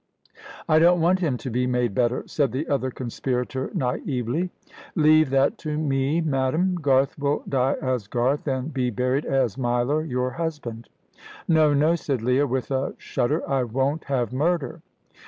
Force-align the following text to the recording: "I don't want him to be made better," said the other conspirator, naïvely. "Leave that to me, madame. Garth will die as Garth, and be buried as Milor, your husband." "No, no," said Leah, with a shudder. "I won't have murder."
"I 0.67 0.79
don't 0.79 0.99
want 0.99 1.19
him 1.19 1.37
to 1.37 1.51
be 1.51 1.67
made 1.67 1.93
better," 1.93 2.23
said 2.27 2.51
the 2.53 2.67
other 2.69 2.89
conspirator, 2.89 3.67
naïvely. 3.67 4.49
"Leave 4.95 5.29
that 5.29 5.59
to 5.59 5.77
me, 5.77 6.21
madame. 6.21 6.73
Garth 6.73 7.19
will 7.19 7.43
die 7.47 7.75
as 7.83 8.07
Garth, 8.07 8.47
and 8.47 8.73
be 8.73 8.89
buried 8.89 9.25
as 9.27 9.59
Milor, 9.59 10.03
your 10.03 10.31
husband." 10.31 10.89
"No, 11.47 11.75
no," 11.75 11.93
said 11.95 12.23
Leah, 12.23 12.47
with 12.47 12.71
a 12.71 12.95
shudder. 12.97 13.47
"I 13.47 13.61
won't 13.63 14.05
have 14.05 14.33
murder." 14.33 14.81